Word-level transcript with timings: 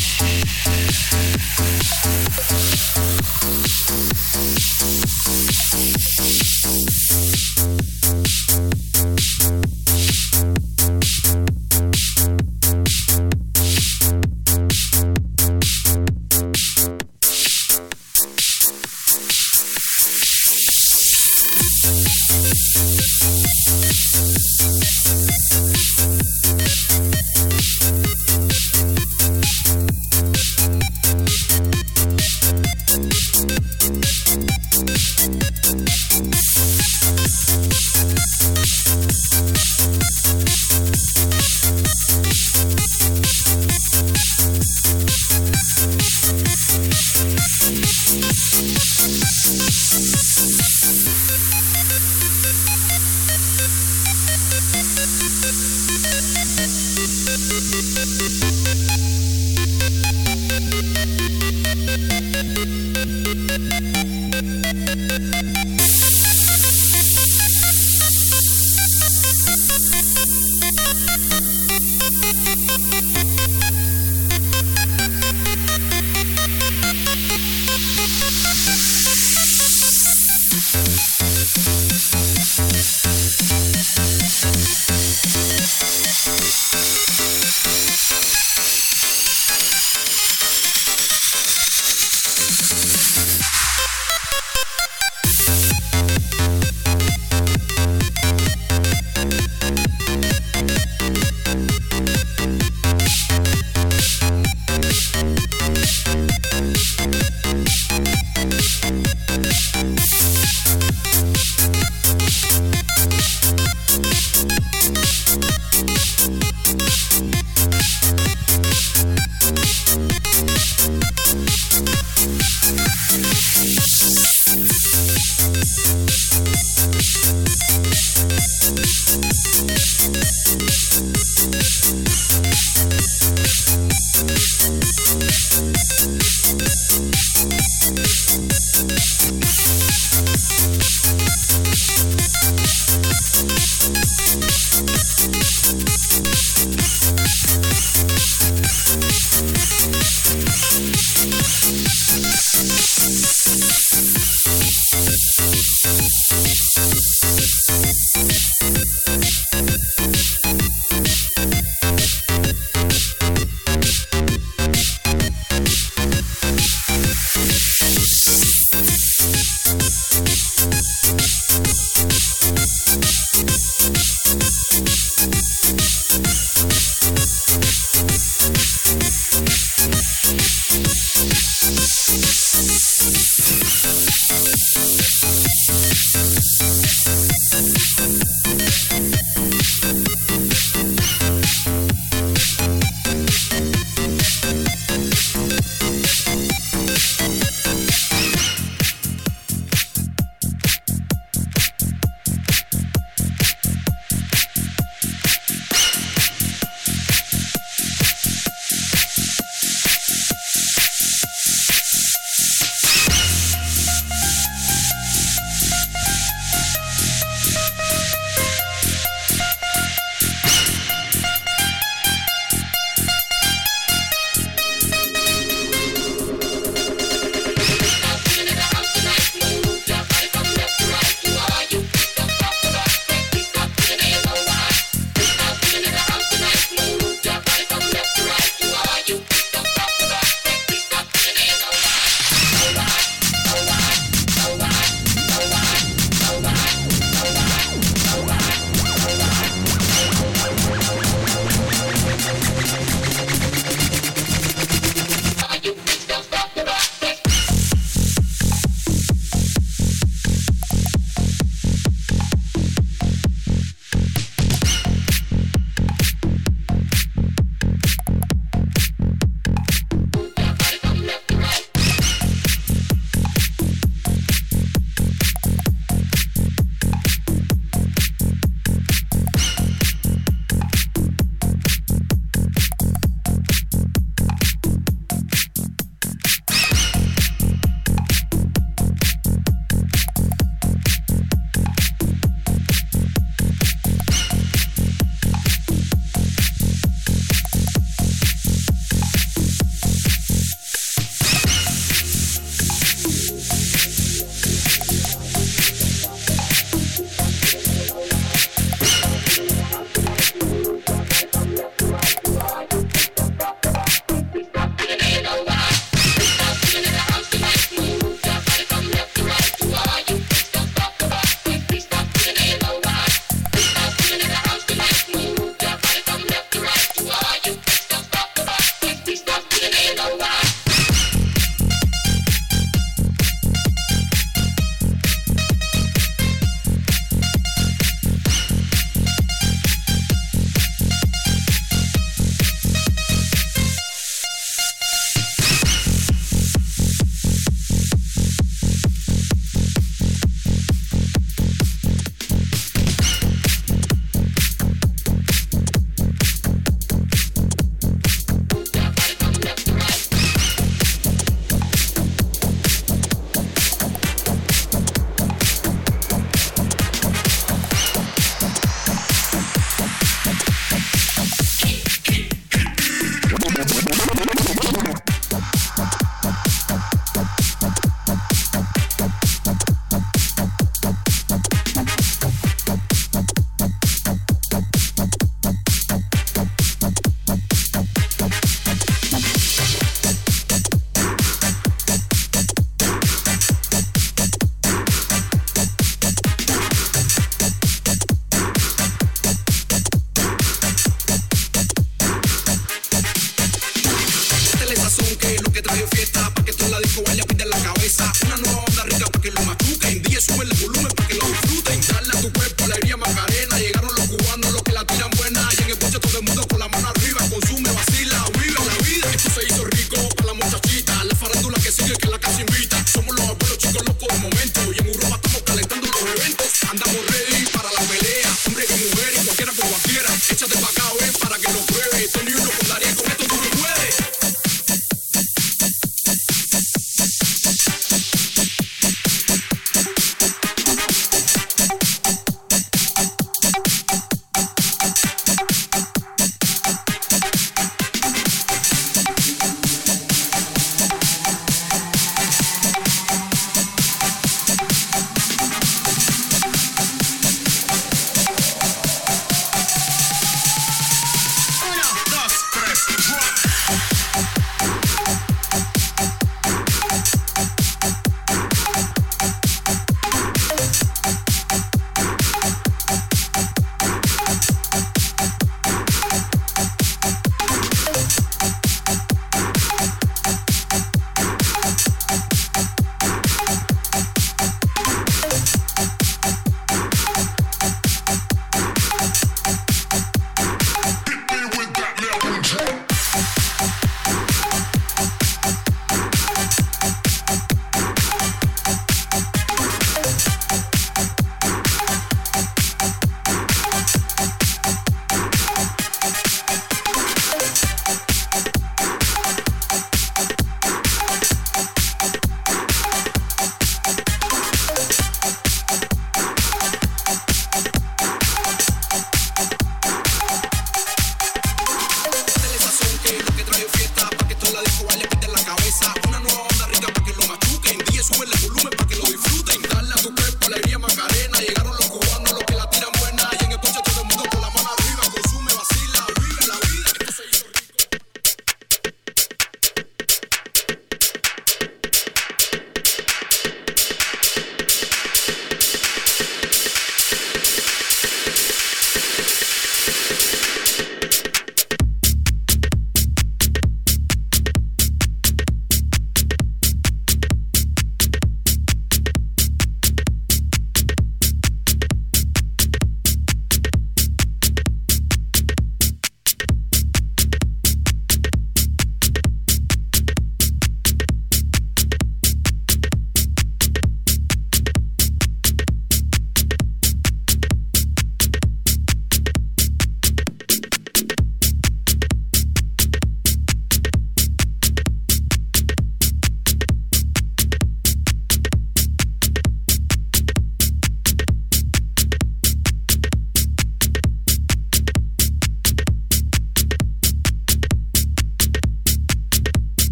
Thank 0.00 0.22
you. 2.84 2.89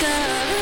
undiscovered. 0.00 0.57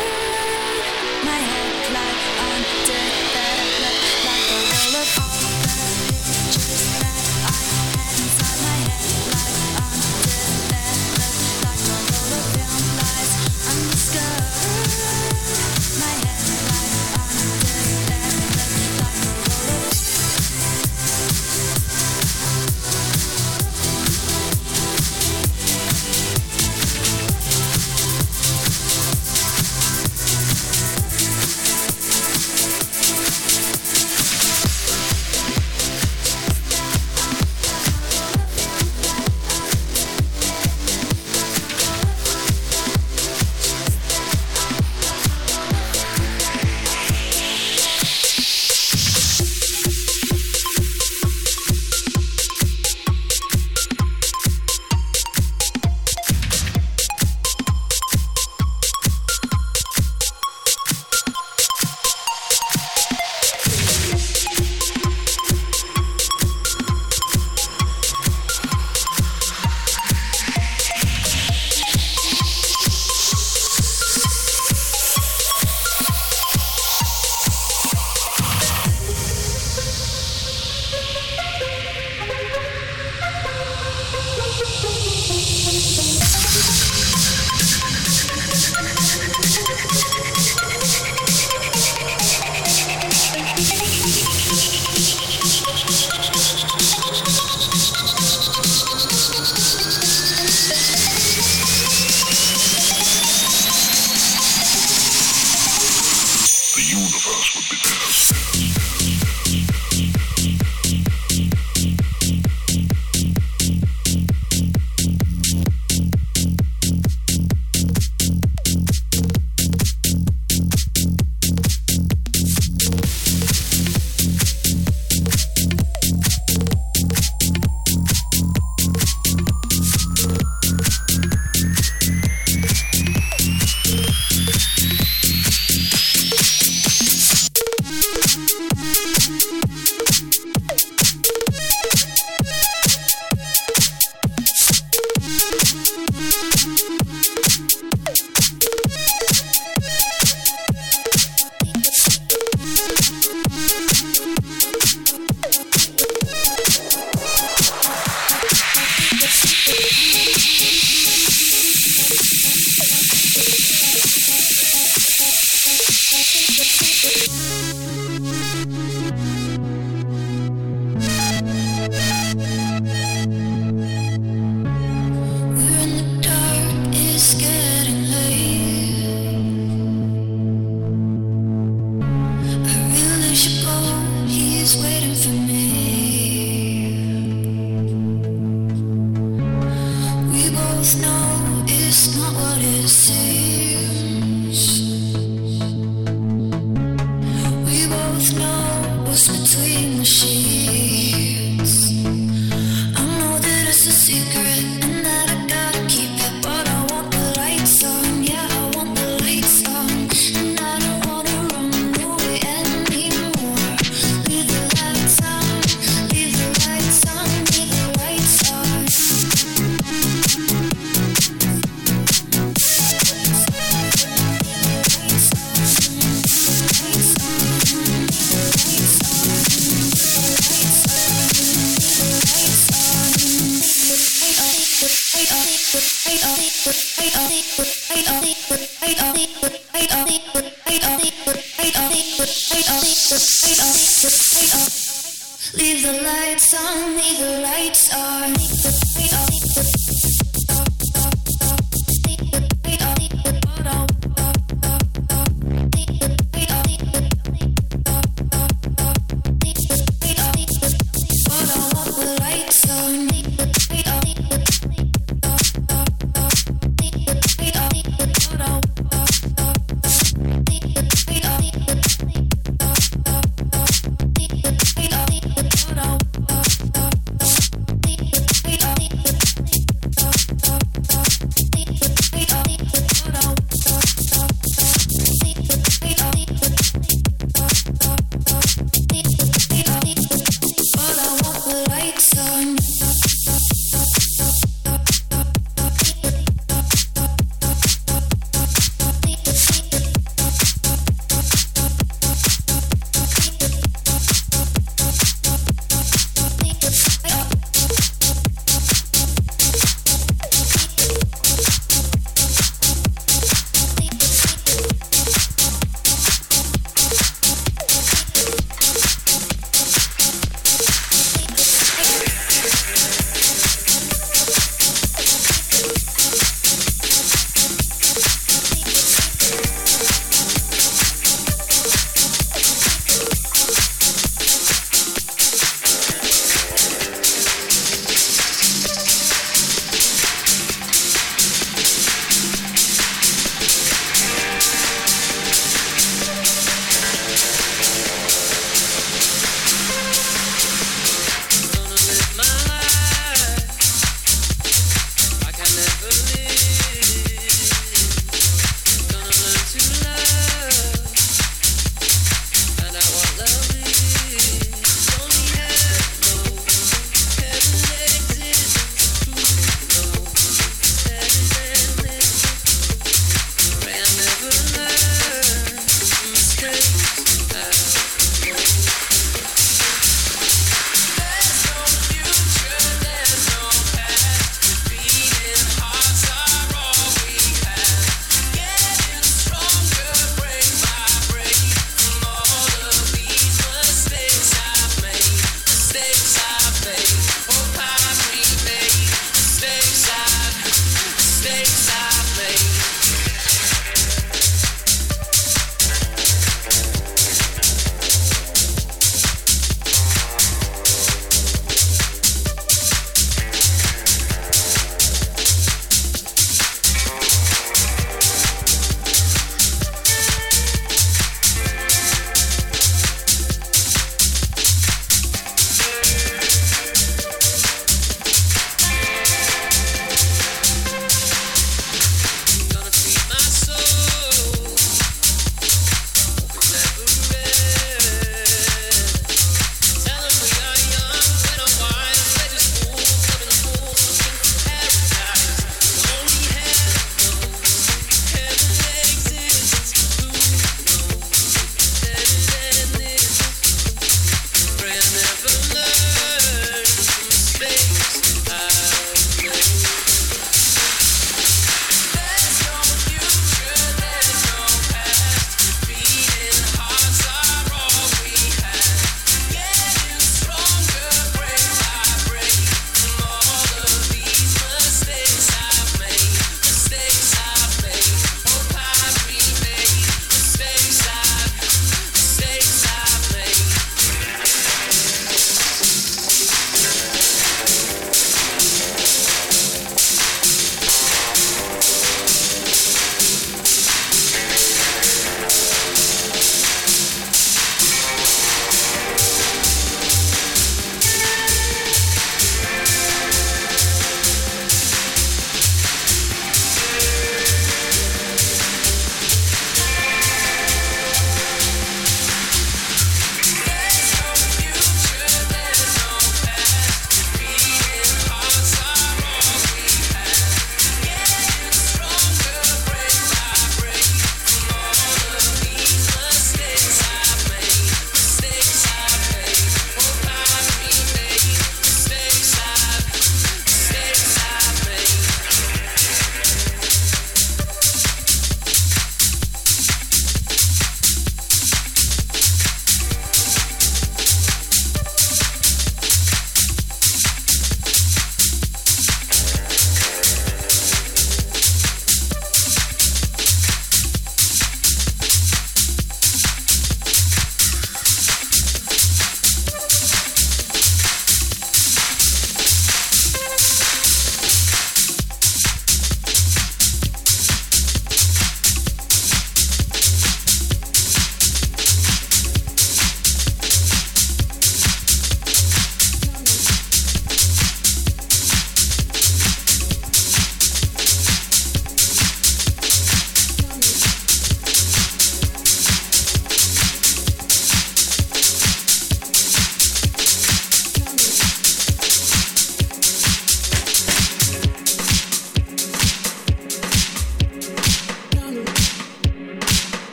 The 245.87 246.03
lights 246.03 246.53
on, 246.53 246.97
leave 246.97 247.19
the 247.21 247.41
lights 247.43 247.95
on. 247.95 248.86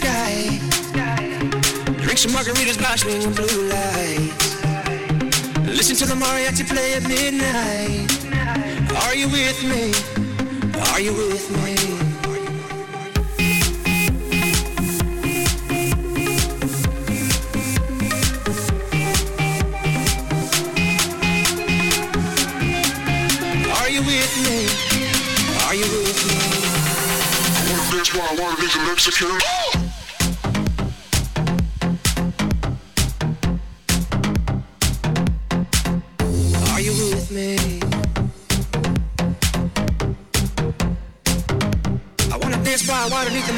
Sky. 0.00 0.58
Drink 2.04 2.18
some 2.18 2.32
margaritas, 2.32 2.78
bashing 2.78 3.32
blue 3.38 3.62
lights. 3.74 4.48
Listen 5.78 5.96
to 6.00 6.06
the 6.06 6.16
mariachi 6.22 6.64
play 6.68 6.94
at 6.94 7.02
midnight. 7.08 8.10
Are 9.04 9.14
you 9.14 9.28
with 9.28 9.60
me? 9.70 9.92
Are 10.90 11.00
you 11.00 11.12
with 11.12 11.46
me? 11.62 11.74
Are 23.78 23.90
you 23.94 24.02
with 24.10 24.34
me? 24.44 24.58
Are 25.66 25.74
you 25.80 25.88
with 26.04 26.20
me? 26.28 26.38
That's 27.96 28.12
why 28.14 28.24
I 28.30 28.34
wanna 28.40 28.56
be 28.56 28.66
a 28.66 28.80
Mexican. 28.88 29.79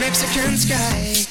Mexican 0.02 0.56
sky. 0.56 1.21